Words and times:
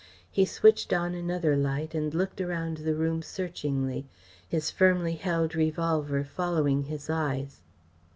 He 0.31 0.45
switched 0.45 0.91
on 0.93 1.13
another 1.13 1.55
light 1.55 1.93
and 1.93 2.11
looked 2.11 2.39
round 2.39 2.77
the 2.77 2.95
room 2.95 3.21
searchingly, 3.21 4.07
his 4.47 4.71
firmly 4.71 5.13
held 5.13 5.53
revolver 5.53 6.23
following 6.23 6.81
his 6.85 7.07
eyes. 7.07 7.61